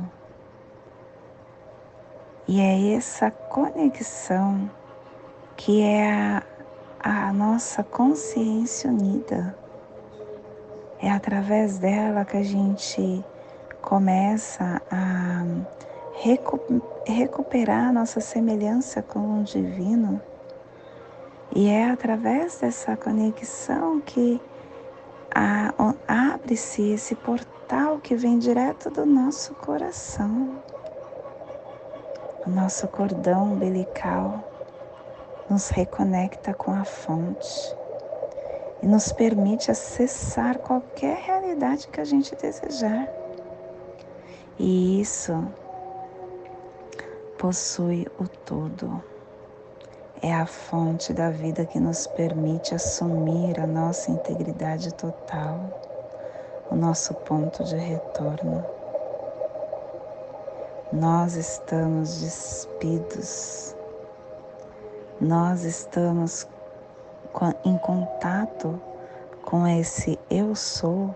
E 2.47 2.61
é 2.61 2.95
essa 2.95 3.31
conexão 3.31 4.71
que 5.57 5.83
é 5.83 6.13
a, 6.13 6.43
a 7.01 7.33
nossa 7.33 7.83
consciência 7.83 8.91
unida. 8.91 9.57
É 11.01 11.11
através 11.11 11.79
dela 11.79 12.23
que 12.25 12.37
a 12.37 12.43
gente 12.43 13.25
começa 13.81 14.83
a 14.91 15.43
recuperar 17.07 17.93
nossa 17.93 18.21
semelhança 18.21 19.03
com 19.03 19.41
o 19.41 19.45
divino. 19.45 20.21
E 21.55 21.69
é 21.69 21.91
através 21.91 22.59
dessa 22.59 22.97
conexão 22.97 24.01
que 24.01 24.41
abre-se 26.09 26.91
esse 26.91 27.15
portal 27.15 27.99
que 27.99 28.15
vem 28.15 28.39
direto 28.39 28.91
do 28.91 29.05
nosso 29.05 29.55
coração. 29.55 30.63
O 32.47 32.51
nosso 32.51 32.89
cordão 32.89 33.53
umbilical 33.53 34.45
nos 35.51 35.69
reconecta 35.69 36.55
com 36.55 36.73
a 36.73 36.85
fonte 36.85 37.77
e 38.83 38.87
nos 38.87 39.13
permite 39.13 39.71
acessar 39.71 40.59
qualquer 40.59 41.17
realidade 41.19 41.89
que 41.89 42.01
a 42.01 42.05
gente 42.05 42.35
desejar. 42.37 43.09
E 44.59 45.01
isso 45.01 45.33
possui 47.39 48.07
o 48.19 48.27
todo. 48.27 49.03
É 50.23 50.33
a 50.33 50.47
fonte 50.47 51.13
da 51.13 51.31
vida 51.31 51.67
que 51.67 51.79
nos 51.79 52.07
permite 52.07 52.75
assumir 52.75 53.61
a 53.61 53.67
nossa 53.67 54.11
integridade 54.11 54.93
total, 54.95 55.61
o 56.71 56.75
nosso 56.75 57.13
ponto 57.15 57.63
de 57.65 57.77
retorno. 57.77 58.65
Nós 60.93 61.35
estamos 61.35 62.21
despidos, 62.21 63.77
nós 65.21 65.65
estamos 65.65 66.49
em 67.65 67.77
contato 67.79 68.81
com 69.45 69.67
esse 69.67 70.19
eu 70.31 70.55
sou, 70.55 71.15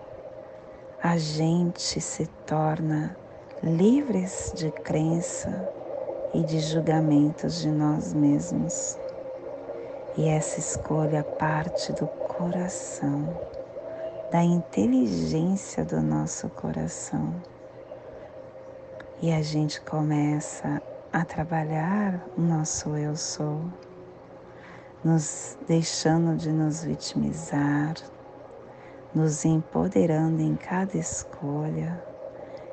a 1.01 1.17
gente 1.17 1.99
se 1.99 2.27
torna 2.45 3.15
livres 3.63 4.53
de 4.55 4.69
crença 4.71 5.80
e 6.33 6.43
de 6.43 6.59
julgamentos 6.59 7.61
de 7.61 7.69
nós 7.69 8.13
mesmos. 8.13 8.97
E 10.17 10.27
essa 10.27 10.59
escolha 10.59 11.23
parte 11.23 11.91
do 11.93 12.07
coração, 12.07 13.27
da 14.31 14.43
inteligência 14.43 15.83
do 15.83 16.01
nosso 16.01 16.49
coração. 16.49 17.33
E 19.21 19.31
a 19.31 19.41
gente 19.41 19.79
começa 19.81 20.81
a 21.13 21.23
trabalhar 21.23 22.25
o 22.37 22.41
nosso 22.41 22.89
eu 22.95 23.15
sou, 23.15 23.61
nos 25.03 25.57
deixando 25.67 26.35
de 26.35 26.51
nos 26.51 26.83
vitimizar, 26.83 27.95
nos 29.13 29.45
empoderando 29.45 30.41
em 30.41 30.55
cada 30.55 30.97
escolha 30.97 32.10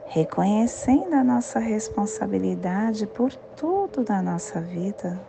reconhecendo 0.09 1.13
a 1.15 1.23
nossa 1.23 1.59
responsabilidade 1.59 3.07
por 3.07 3.35
tudo 3.55 4.03
da 4.03 4.23
nossa 4.23 4.59
vida, 4.59 5.21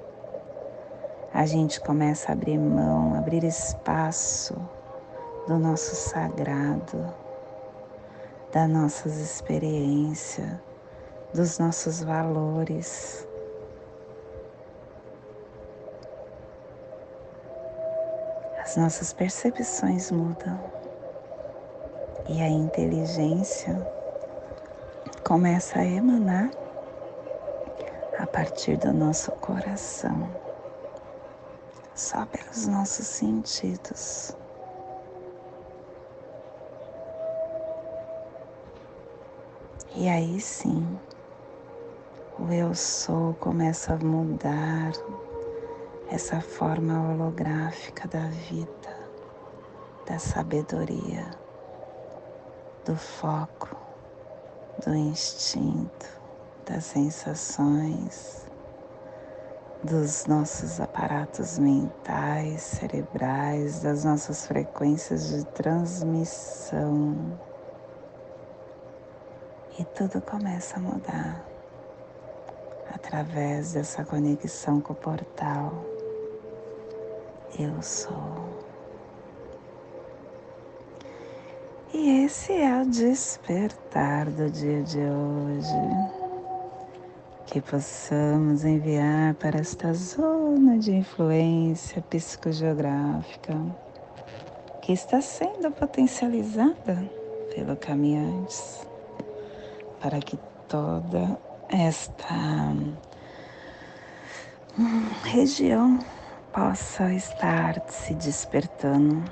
a 1.34 1.46
gente 1.46 1.82
começa 1.82 2.32
a 2.32 2.34
abrir 2.34 2.58
mão, 2.58 3.13
abrir 3.13 3.44
espaço 3.44 4.56
do 5.48 5.60
nosso 5.60 5.96
sagrado, 5.96 7.13
das 8.54 8.70
nossas 8.70 9.18
experiências, 9.18 10.58
dos 11.34 11.60
nossos 11.60 12.02
valores. 12.02 13.28
As 18.62 18.78
nossas 18.78 19.12
percepções 19.12 20.10
mudam 20.10 20.60
e 22.30 22.42
a 22.42 22.48
inteligência 22.48 23.98
começa 25.23 25.79
a 25.79 25.86
emanar 25.86 26.49
a 28.17 28.25
partir 28.25 28.77
do 28.77 28.93
nosso 28.93 29.32
coração, 29.34 30.29
só 31.95 32.25
pelos 32.25 32.67
nossos 32.67 33.05
sentidos. 33.08 34.36
E 39.95 40.08
aí 40.08 40.39
sim, 40.39 40.99
o 42.38 42.51
eu 42.51 42.73
sou 42.73 43.34
começa 43.36 43.93
a 43.93 43.97
mudar 43.97 44.93
essa 46.10 46.41
forma 46.41 47.12
holográfica 47.12 48.08
da 48.08 48.27
vida, 48.49 48.97
da 50.05 50.17
sabedoria, 50.17 51.29
do 52.86 52.95
foco 52.95 53.79
do 54.86 54.96
instinto, 54.96 56.08
das 56.65 56.86
sensações, 56.86 58.46
dos 59.84 60.26
nossos 60.26 60.80
aparatos 60.80 61.58
mentais, 61.60 62.62
cerebrais, 62.62 63.82
das 63.82 64.04
nossas 64.04 64.46
frequências 64.46 65.30
de 65.30 65.46
transmissão. 65.48 67.39
E 69.78 69.84
tudo 69.86 70.22
começa 70.22 70.78
a 70.78 70.80
mudar 70.80 71.46
através 72.94 73.74
dessa 73.74 74.04
conexão 74.04 74.82
com 74.82 74.94
o 74.94 74.96
portal. 74.96 75.86
Eu 77.58 77.82
sou. 77.82 78.59
E 81.91 82.25
esse 82.25 82.54
é 82.54 82.82
o 82.82 82.86
despertar 82.86 84.30
do 84.30 84.47
dia 84.52 84.84
de 84.84 84.99
hoje. 84.99 86.19
Que 87.47 87.60
possamos 87.60 88.63
enviar 88.63 89.34
para 89.36 89.60
esta 89.60 89.91
zona 89.93 90.78
de 90.78 90.91
influência 90.91 91.99
psicogeográfica 92.04 93.56
que 94.84 94.93
está 94.93 95.19
sendo 95.19 95.71
potencializada 95.71 97.10
pelo 97.56 97.75
caminhantes, 97.75 98.88
para 99.99 100.19
que 100.19 100.38
toda 100.67 101.39
esta 101.69 102.36
hum, 104.78 105.08
região 105.23 105.97
possa 106.54 107.12
estar 107.13 107.84
se 107.89 108.13
despertando 108.13 109.23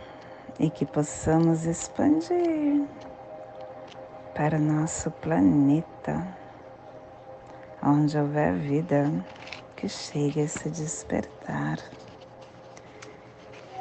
e 0.60 0.70
que 0.70 0.86
possamos 0.86 1.66
expandir 1.66 2.86
para 4.34 4.58
o 4.58 4.62
nosso 4.62 5.12
planeta, 5.12 6.28
onde 7.84 8.18
houver 8.18 8.54
vida, 8.54 9.12
que 9.76 9.88
chegue 9.88 10.42
a 10.42 10.48
se 10.48 10.70
despertar. 10.70 11.80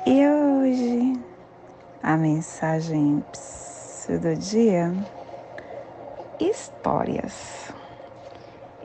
E 0.07 0.27
hoje, 0.27 1.21
a 2.03 2.17
mensagem 2.17 3.25
do 4.09 4.37
dia: 4.37 4.93
histórias. 6.39 7.73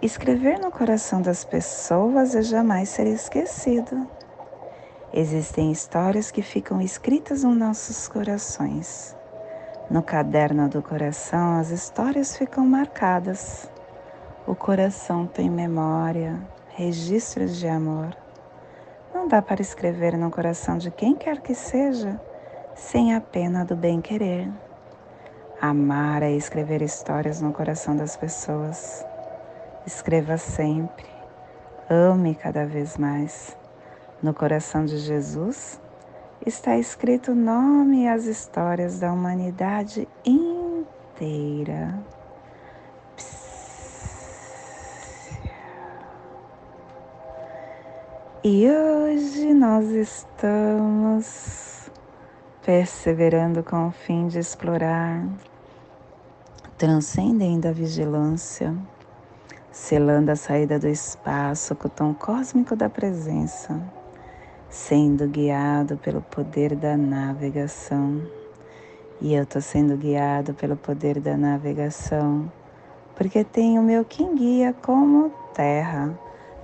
Escrever 0.02 0.58
no 0.60 0.72
coração 0.72 1.22
das 1.22 1.44
pessoas 1.44 2.34
é 2.34 2.42
jamais 2.42 2.90
ser 2.90 3.06
esquecido 3.06 4.08
Existem 5.14 5.74
histórias 5.74 6.32
que 6.32 6.42
ficam 6.42 6.80
escritas 6.80 7.44
nos 7.44 7.58
nossos 7.58 8.08
corações. 8.08 9.14
No 9.90 10.02
caderno 10.02 10.70
do 10.70 10.82
coração, 10.82 11.60
as 11.60 11.70
histórias 11.70 12.38
ficam 12.38 12.66
marcadas. 12.66 13.70
O 14.48 14.56
coração 14.56 15.28
tem 15.28 15.50
memória, 15.50 16.40
registros 16.70 17.58
de 17.58 17.68
amor. 17.68 18.16
Não 19.14 19.28
dá 19.28 19.42
para 19.42 19.62
escrever 19.62 20.18
no 20.18 20.32
coração 20.32 20.78
de 20.78 20.90
quem 20.90 21.14
quer 21.14 21.42
que 21.42 21.54
seja 21.54 22.18
sem 22.74 23.14
a 23.14 23.20
pena 23.20 23.66
do 23.66 23.76
bem-querer. 23.76 24.50
Amar 25.60 26.24
é 26.24 26.32
escrever 26.32 26.82
histórias 26.82 27.42
no 27.42 27.52
coração 27.52 27.98
das 27.98 28.16
pessoas. 28.16 29.06
Escreva 29.86 30.38
sempre. 30.38 31.06
Ame 31.90 32.34
cada 32.34 32.66
vez 32.66 32.98
mais. 32.98 33.60
No 34.22 34.36
coração 34.36 34.86
de 34.86 35.00
Jesus 35.00 35.82
está 36.46 36.78
escrito 36.78 37.32
o 37.32 37.36
nome 37.36 38.04
e 38.04 38.08
as 38.08 38.26
histórias 38.26 39.00
da 39.00 39.12
humanidade 39.12 40.08
inteira. 40.24 42.00
E 48.44 48.70
hoje 48.70 49.56
nós 49.56 49.90
estamos 49.90 51.90
perseverando 52.64 53.64
com 53.64 53.88
o 53.88 53.92
fim 53.92 54.28
de 54.28 54.38
explorar, 54.38 55.28
transcendendo 56.78 57.68
a 57.68 57.72
vigilância, 57.72 58.76
selando 59.72 60.30
a 60.30 60.36
saída 60.36 60.78
do 60.78 60.88
espaço 60.88 61.76
com 61.76 61.88
o 61.88 61.92
tom 61.92 62.14
cósmico 62.14 62.76
da 62.76 62.88
presença 62.88 63.82
sendo 64.72 65.28
guiado 65.28 65.98
pelo 65.98 66.22
poder 66.22 66.78
da 66.78 66.96
navegação. 66.96 68.22
E 69.20 69.34
eu 69.34 69.44
estou 69.44 69.62
sendo 69.62 69.98
guiado 69.98 70.54
pelo 70.54 70.78
poder 70.78 71.20
da 71.20 71.36
navegação, 71.36 72.50
porque 73.14 73.44
tenho 73.44 73.84
meu 73.84 74.06
quem 74.06 74.34
guia 74.34 74.74
como 74.82 75.30
terra. 75.54 76.18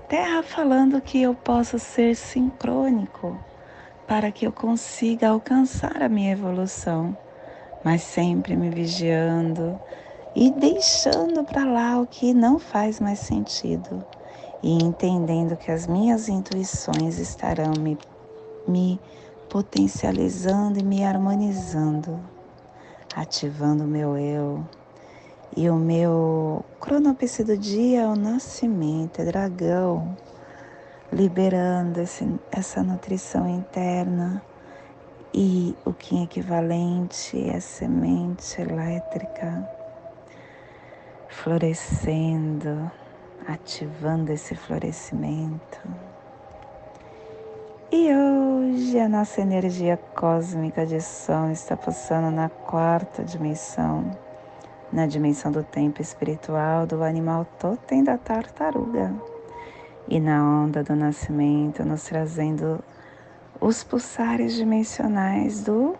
Terra 0.07 0.41
falando 0.41 1.01
que 1.01 1.21
eu 1.21 1.35
posso 1.35 1.77
ser 1.77 2.15
sincrônico 2.15 3.37
para 4.07 4.31
que 4.31 4.47
eu 4.47 4.53
consiga 4.53 5.27
alcançar 5.27 6.01
a 6.01 6.07
minha 6.07 6.31
evolução, 6.31 7.15
mas 7.83 8.03
sempre 8.03 8.55
me 8.55 8.69
vigiando 8.69 9.77
e 10.33 10.49
deixando 10.49 11.43
para 11.43 11.65
lá 11.65 11.99
o 11.99 12.07
que 12.07 12.33
não 12.33 12.57
faz 12.57 13.01
mais 13.01 13.19
sentido 13.19 14.03
e 14.63 14.73
entendendo 14.83 15.55
que 15.55 15.71
as 15.71 15.85
minhas 15.85 16.27
intuições 16.27 17.19
estarão 17.19 17.73
me, 17.79 17.97
me 18.67 18.99
potencializando 19.49 20.79
e 20.79 20.83
me 20.83 21.03
harmonizando, 21.03 22.19
ativando 23.15 23.83
o 23.83 23.87
meu 23.87 24.17
eu. 24.17 24.63
E 25.55 25.69
o 25.69 25.75
meu 25.75 26.63
cronopse 26.79 27.43
do 27.43 27.57
dia 27.57 28.01
é 28.01 28.07
o 28.07 28.15
nascimento, 28.15 29.21
é 29.21 29.25
dragão, 29.25 30.15
liberando 31.11 32.01
esse, 32.01 32.27
essa 32.51 32.83
nutrição 32.83 33.47
interna. 33.47 34.41
E 35.33 35.75
o 35.85 35.93
que 35.93 36.17
é 36.17 36.23
equivalente 36.23 37.49
é 37.49 37.59
semente 37.59 38.59
elétrica, 38.59 39.69
florescendo 41.29 42.91
ativando 43.47 44.31
esse 44.31 44.53
florescimento. 44.55 45.79
E 47.89 48.13
hoje 48.13 48.99
a 48.99 49.07
nossa 49.07 49.39
energia 49.39 49.95
cósmica 50.13 50.85
de 50.85 50.99
som 50.99 51.49
está 51.49 51.77
passando 51.77 52.29
na 52.29 52.49
quarta 52.49 53.23
dimensão, 53.23 54.11
na 54.91 55.07
dimensão 55.07 55.49
do 55.49 55.63
tempo 55.63 56.01
espiritual 56.01 56.85
do 56.85 57.01
animal 57.01 57.45
totem 57.57 58.03
da 58.03 58.17
tartaruga. 58.17 59.13
E 60.09 60.19
na 60.19 60.43
onda 60.43 60.83
do 60.83 60.95
nascimento, 60.95 61.85
nos 61.85 62.03
trazendo 62.03 62.83
os 63.59 63.83
pulsares 63.83 64.53
dimensionais 64.55 65.63
do, 65.63 65.95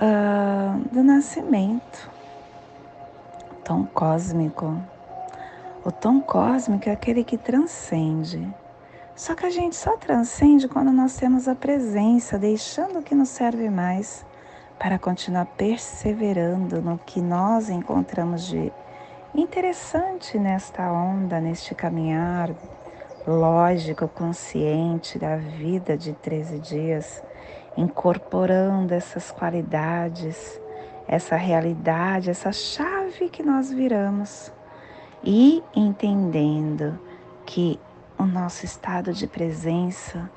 uh, 0.00 0.88
do 0.92 1.02
nascimento, 1.02 2.10
tom 3.64 3.84
cósmico 3.86 4.76
o 5.88 5.90
tom 5.90 6.20
cósmico 6.20 6.86
é 6.86 6.92
aquele 6.92 7.24
que 7.24 7.38
transcende. 7.38 8.46
Só 9.16 9.34
que 9.34 9.46
a 9.46 9.50
gente 9.50 9.74
só 9.74 9.96
transcende 9.96 10.68
quando 10.68 10.92
nós 10.92 11.16
temos 11.16 11.48
a 11.48 11.54
presença, 11.54 12.38
deixando 12.38 12.98
o 12.98 13.02
que 13.02 13.14
nos 13.14 13.30
serve 13.30 13.70
mais 13.70 14.22
para 14.78 14.98
continuar 14.98 15.46
perseverando 15.46 16.82
no 16.82 16.98
que 16.98 17.22
nós 17.22 17.70
encontramos 17.70 18.46
de 18.46 18.70
interessante 19.34 20.38
nesta 20.38 20.92
onda, 20.92 21.40
neste 21.40 21.74
caminhar 21.74 22.50
lógico, 23.26 24.06
consciente 24.08 25.18
da 25.18 25.36
vida 25.36 25.96
de 25.96 26.12
13 26.12 26.58
dias, 26.58 27.22
incorporando 27.78 28.92
essas 28.92 29.30
qualidades, 29.30 30.60
essa 31.06 31.34
realidade, 31.36 32.28
essa 32.28 32.52
chave 32.52 33.30
que 33.30 33.42
nós 33.42 33.72
viramos 33.72 34.52
e 35.22 35.62
entendendo 35.74 36.98
que 37.44 37.78
o 38.18 38.24
nosso 38.24 38.64
estado 38.64 39.12
de 39.12 39.26
presença 39.26 40.30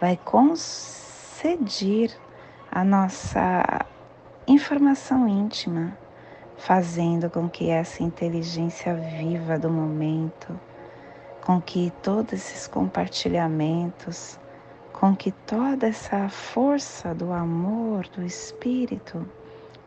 vai 0.00 0.16
conceder 0.16 2.16
a 2.70 2.84
nossa 2.84 3.86
informação 4.46 5.28
íntima, 5.28 5.96
fazendo 6.56 7.30
com 7.30 7.48
que 7.48 7.70
essa 7.70 8.02
inteligência 8.02 8.94
viva 8.94 9.58
do 9.58 9.70
momento, 9.70 10.58
com 11.44 11.60
que 11.60 11.92
todos 12.02 12.34
esses 12.34 12.66
compartilhamentos, 12.66 14.38
com 14.92 15.14
que 15.14 15.30
toda 15.30 15.86
essa 15.86 16.28
força 16.28 17.14
do 17.14 17.32
amor, 17.32 18.06
do 18.08 18.24
espírito, 18.24 19.26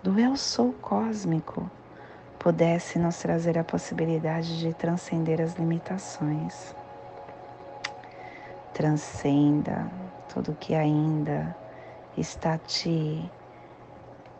do 0.01 0.19
eu 0.19 0.35
sou 0.35 0.73
cósmico, 0.81 1.69
pudesse 2.41 2.97
nos 2.97 3.17
trazer 3.17 3.55
a 3.59 3.63
possibilidade 3.63 4.59
de 4.59 4.73
transcender 4.73 5.39
as 5.39 5.53
limitações. 5.53 6.75
Transcenda 8.73 9.91
tudo 10.33 10.57
que 10.59 10.73
ainda 10.73 11.55
está 12.17 12.57
te 12.57 13.29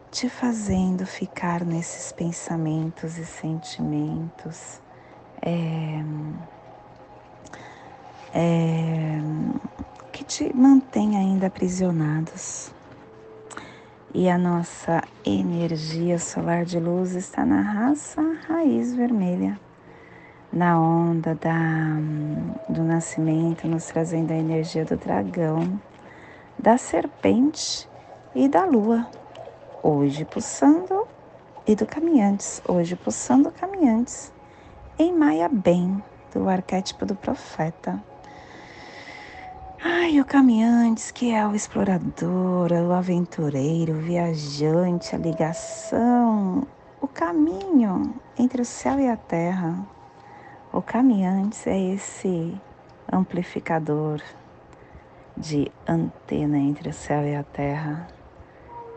te 0.10 0.28
fazendo 0.28 1.06
ficar 1.06 1.64
nesses 1.64 2.12
pensamentos 2.12 3.18
e 3.18 3.26
sentimentos 3.26 4.82
é, 5.42 6.04
é, 8.34 9.20
que 10.12 10.26
te 10.26 10.54
mantém 10.54 11.18
ainda 11.18 11.48
aprisionados 11.48 12.74
e 14.14 14.30
a 14.30 14.38
nossa 14.38 15.02
energia 15.26 16.20
solar 16.20 16.66
de 16.66 16.80
luz 16.80 17.16
está 17.16 17.46
na 17.46 17.62
raça 17.62 18.22
raiz 18.48 18.94
vermelha, 18.94 19.58
na 20.52 20.80
onda 20.80 21.34
da, 21.36 21.98
do 22.68 22.84
nascimento, 22.84 23.68
nos 23.68 23.86
trazendo 23.86 24.32
a 24.32 24.36
energia 24.36 24.84
do 24.84 24.98
dragão, 24.98 25.80
da 26.60 26.78
serpente 26.78 27.88
e 28.36 28.50
da 28.50 28.66
lua. 28.66 29.08
Hoje 29.82 30.26
pulsando 30.26 31.08
e 31.66 31.76
do 31.76 31.86
caminhantes, 31.86 32.62
hoje 32.68 32.96
pulsando 32.96 33.50
caminhantes 33.52 34.32
em 35.00 35.14
Maia 35.14 35.48
Bem, 35.48 36.04
do 36.34 36.50
arquétipo 36.50 37.06
do 37.06 37.16
profeta. 37.16 38.11
Ai, 39.84 40.22
o 40.22 40.26
caminhante, 40.26 41.12
que 41.12 41.34
é 41.34 41.44
o 41.48 41.56
explorador, 41.56 42.72
o 42.72 42.94
aventureiro, 42.94 43.94
o 43.94 44.00
viajante, 44.00 45.16
a 45.16 45.18
ligação, 45.18 46.68
o 47.02 47.08
caminho 47.08 48.14
entre 48.38 48.62
o 48.62 48.66
céu 48.66 49.00
e 49.00 49.10
a 49.10 49.18
terra. 49.18 49.84
O 50.72 50.84
caminhante 50.84 51.68
é 51.68 51.94
esse 51.96 52.56
amplificador 53.12 54.22
de 55.36 55.72
antena 55.88 56.60
entre 56.60 56.90
o 56.90 56.94
céu 56.94 57.24
e 57.24 57.36
a 57.36 57.42
terra. 57.44 58.08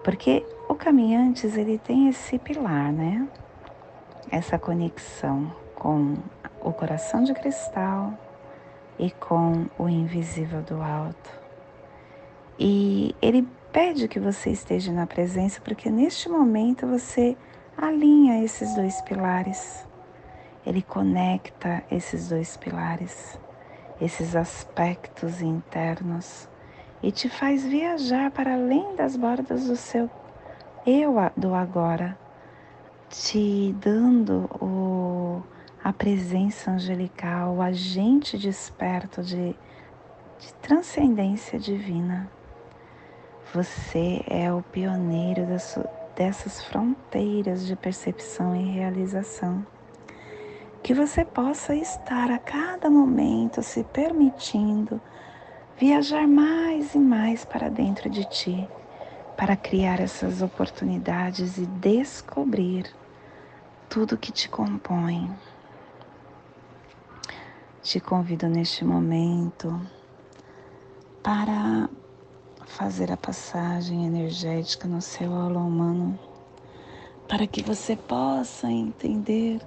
Porque 0.05 0.45
o 0.69 0.75
caminhante 0.75 1.47
ele 1.47 1.79
tem 1.79 2.09
esse 2.11 2.39
pilar, 2.39 2.93
né? 2.93 3.27
Essa 4.31 4.59
conexão 4.59 5.51
com 5.75 6.15
o 6.61 6.73
coração 6.75 7.25
de 7.25 7.33
cristal, 7.33 8.13
e 8.99 9.11
com 9.11 9.67
o 9.79 9.89
invisível 9.89 10.63
do 10.63 10.81
alto. 10.81 11.31
E 12.59 13.15
ele 13.21 13.49
pede 13.73 14.07
que 14.09 14.21
você 14.21 14.51
esteja 14.51 14.93
na 14.93 15.07
presença, 15.07 15.61
porque 15.61 15.91
neste 15.91 16.29
momento 16.29 16.87
você 16.87 17.37
alinha 17.77 18.45
esses 18.45 18.75
dois 18.75 19.01
pilares. 19.03 19.87
Ele 20.65 20.83
conecta 20.83 21.83
esses 21.91 22.29
dois 22.29 22.57
pilares, 22.57 23.39
esses 24.01 24.35
aspectos 24.35 25.43
internos 25.43 26.49
e 27.03 27.11
te 27.11 27.29
faz 27.29 27.65
viajar 27.65 28.31
para 28.31 28.55
além 28.55 28.97
das 28.97 29.17
bordas 29.17 29.67
do 29.67 29.77
seu 29.77 30.09
eu 30.87 31.15
do 31.35 31.55
agora, 31.55 32.19
te 33.09 33.75
dando 33.81 34.51
o 34.61 35.43
a 35.85 35.93
presença 35.93 36.71
angelical, 36.71 37.57
o 37.57 37.61
agente 37.61 38.39
desperto 38.39 39.23
de, 39.23 39.55
de 40.39 40.55
transcendência 40.63 41.59
divina. 41.59 42.31
Você 43.53 44.25
é 44.27 44.51
o 44.51 44.63
pioneiro 44.63 45.45
das, 45.45 45.79
dessas 46.17 46.65
fronteiras 46.65 47.67
de 47.67 47.77
percepção 47.77 48.57
e 48.57 48.65
realização. 48.65 49.65
Que 50.83 50.95
você 50.95 51.23
possa 51.23 51.75
estar 51.75 52.31
a 52.31 52.39
cada 52.39 52.89
momento 52.89 53.63
se 53.63 53.85
permitindo 53.85 54.99
viajar 55.77 56.27
mais 56.27 56.95
e 56.95 56.99
mais 56.99 57.45
para 57.45 57.69
dentro 57.69 58.09
de 58.09 58.25
ti, 58.25 58.67
para 59.37 59.55
criar 59.55 60.01
essas 60.01 60.41
oportunidades 60.41 61.59
e 61.59 61.67
descobrir 61.67 62.87
tudo 63.91 64.17
que 64.17 64.33
te 64.33 64.49
compõe. 64.49 65.31
Te 67.85 68.01
convido 68.01 68.49
neste 68.49 68.83
momento 68.83 69.79
para 71.23 71.87
fazer 72.65 73.13
a 73.13 73.17
passagem 73.17 74.07
energética 74.07 74.89
no 74.89 75.03
seu 75.03 75.35
aula 75.35 75.61
humano, 75.61 76.19
para 77.29 77.47
que 77.47 77.63
você 77.63 77.95
possa 77.95 78.71
entender 78.71 79.61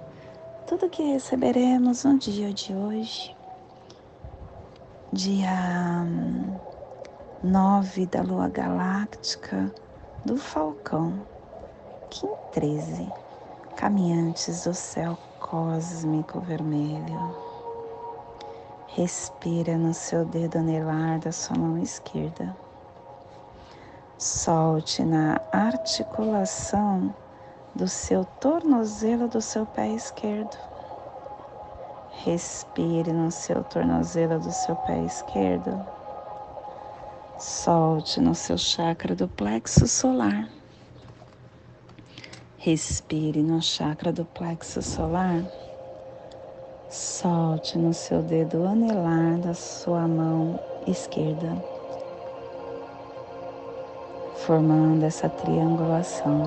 tudo 0.66 0.90
que 0.90 1.12
receberemos 1.12 2.02
no 2.02 2.18
dia 2.18 2.52
de 2.52 2.74
hoje, 2.74 3.36
dia 5.12 6.04
nove 7.40 8.04
da 8.04 8.20
lua 8.20 8.48
galáctica 8.48 9.72
do 10.24 10.36
Falcão, 10.36 11.24
Kim 12.10 12.34
13, 12.50 13.12
caminhantes 13.76 14.64
do 14.64 14.74
céu 14.74 15.16
cósmico 15.38 16.40
vermelho. 16.40 17.47
Respira 18.98 19.78
no 19.78 19.94
seu 19.94 20.24
dedo 20.24 20.58
anelar 20.58 21.20
da 21.20 21.30
sua 21.30 21.56
mão 21.56 21.78
esquerda. 21.78 22.56
Solte 24.18 25.04
na 25.04 25.40
articulação 25.52 27.14
do 27.76 27.86
seu 27.86 28.24
tornozelo 28.40 29.28
do 29.28 29.40
seu 29.40 29.64
pé 29.64 29.88
esquerdo. 29.90 30.56
Respire 32.24 33.12
no 33.12 33.30
seu 33.30 33.62
tornozelo 33.62 34.40
do 34.40 34.50
seu 34.50 34.74
pé 34.74 35.00
esquerdo 35.04 35.80
Solte 37.38 38.20
no 38.20 38.34
seu 38.34 38.58
chakra 38.58 39.14
do 39.14 39.28
plexo 39.28 39.86
solar. 39.86 40.48
Respire 42.58 43.44
no 43.44 43.62
chakra 43.62 44.12
do 44.12 44.24
plexo 44.24 44.82
solar. 44.82 45.44
Solte 46.90 47.76
no 47.76 47.92
seu 47.92 48.22
dedo 48.22 48.66
anelar 48.66 49.38
da 49.40 49.52
sua 49.52 50.08
mão 50.08 50.58
esquerda, 50.86 51.54
formando 54.36 55.04
essa 55.04 55.28
triangulação. 55.28 56.44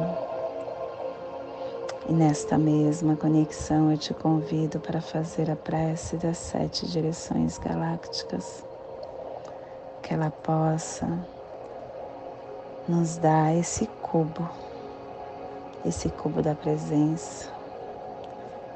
E 2.10 2.12
nesta 2.12 2.58
mesma 2.58 3.16
conexão 3.16 3.92
eu 3.92 3.98
te 4.00 4.16
convido 4.16 4.80
para 4.80 5.00
fazer 5.00 5.52
a 5.52 5.56
prece 5.56 6.18
das 6.18 6.40
sete 6.40 6.88
direções 6.88 7.60
galácticas 7.60 8.66
que 10.02 10.12
ela 10.12 10.32
possa 10.32 11.08
nos 12.88 13.18
dar 13.18 13.56
esse 13.56 13.86
cubo, 14.02 14.50
esse 15.86 16.10
cubo 16.10 16.42
da 16.42 16.56
presença, 16.56 17.61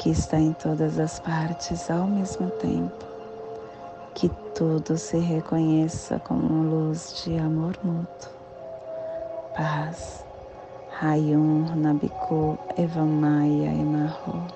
que 0.00 0.08
está 0.08 0.38
em 0.38 0.54
todas 0.54 0.98
as 0.98 1.20
partes 1.20 1.90
ao 1.90 2.06
mesmo 2.06 2.48
tempo, 2.52 3.04
que 4.14 4.30
tudo 4.54 4.96
se 4.96 5.18
reconheça 5.18 6.18
como 6.20 6.62
luz 6.62 7.22
de 7.22 7.36
amor 7.36 7.78
mútuo. 7.84 8.32
Paz. 9.54 10.24
Rayum 10.98 11.76
Nabiku 11.76 12.58
Evamaya 12.78 13.74
Emarro. 13.74 14.46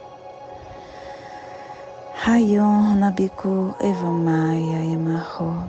Rayum 2.24 2.94
Nabiku 2.94 3.74
Evamaya 3.80 4.82
Emarro. 4.82 5.62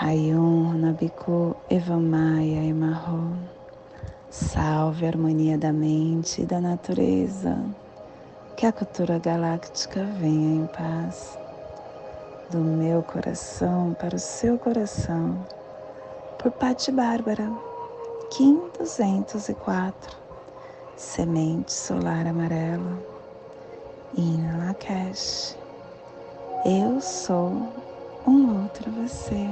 Rayon 0.00 0.80
Nabiku 0.80 1.54
Evamaya 1.70 2.64
Emarro. 2.64 3.36
Salve 4.28 5.06
a 5.06 5.10
harmonia 5.10 5.56
da 5.56 5.72
mente 5.72 6.42
e 6.42 6.44
da 6.44 6.60
natureza. 6.60 7.56
Que 8.56 8.66
a 8.66 8.72
cultura 8.72 9.18
galáctica 9.18 10.04
venha 10.04 10.62
em 10.62 10.66
paz. 10.68 11.36
Do 12.50 12.58
meu 12.58 13.02
coração 13.02 13.94
para 13.98 14.14
o 14.14 14.18
seu 14.18 14.56
coração. 14.58 15.44
Por 16.38 16.52
Pati 16.52 16.92
Bárbara, 16.92 17.50
Kim 18.30 18.60
204. 18.78 20.16
Semente 20.96 21.72
solar 21.72 22.26
amarela. 22.26 23.02
In 24.16 24.46
Lakesh. 24.58 25.58
Eu 26.64 27.00
sou 27.00 27.50
um 28.24 28.62
outro 28.62 28.88
você. 28.92 29.48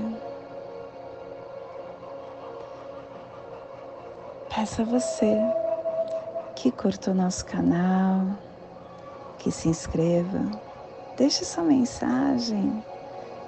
Peço 4.54 4.82
a 4.82 4.84
você 4.84 5.36
que 6.54 6.70
curta 6.70 7.10
o 7.10 7.14
nosso 7.14 7.44
canal, 7.44 8.26
que 9.42 9.50
se 9.50 9.68
inscreva, 9.68 10.48
deixe 11.16 11.44
sua 11.44 11.64
mensagem 11.64 12.80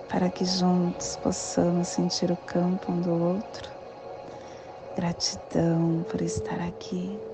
para 0.09 0.29
que 0.29 0.45
juntos 0.45 1.17
possamos 1.17 1.87
sentir 1.87 2.33
o 2.33 2.37
campo 2.37 2.91
um 2.91 3.01
do 3.01 3.13
outro. 3.13 3.71
Gratidão 4.97 6.05
por 6.11 6.21
estar 6.21 6.61
aqui. 6.61 7.34